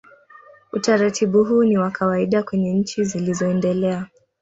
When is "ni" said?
1.63-1.77